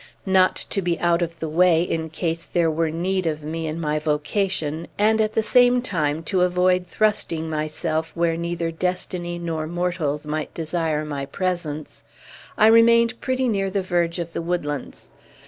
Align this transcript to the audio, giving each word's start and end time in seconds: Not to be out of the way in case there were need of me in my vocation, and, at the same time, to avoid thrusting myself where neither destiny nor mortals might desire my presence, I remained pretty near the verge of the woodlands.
Not 0.25 0.55
to 0.71 0.81
be 0.81 0.99
out 0.99 1.21
of 1.21 1.37
the 1.39 1.47
way 1.47 1.83
in 1.83 2.09
case 2.09 2.47
there 2.51 2.71
were 2.71 2.89
need 2.89 3.27
of 3.27 3.43
me 3.43 3.67
in 3.67 3.79
my 3.79 3.99
vocation, 3.99 4.87
and, 4.97 5.21
at 5.21 5.33
the 5.35 5.43
same 5.43 5.79
time, 5.83 6.23
to 6.23 6.41
avoid 6.41 6.87
thrusting 6.87 7.47
myself 7.51 8.11
where 8.15 8.35
neither 8.35 8.71
destiny 8.71 9.37
nor 9.37 9.67
mortals 9.67 10.25
might 10.25 10.55
desire 10.55 11.05
my 11.05 11.27
presence, 11.27 12.01
I 12.57 12.65
remained 12.65 13.21
pretty 13.21 13.47
near 13.47 13.69
the 13.69 13.83
verge 13.83 14.17
of 14.17 14.33
the 14.33 14.41
woodlands. 14.41 15.11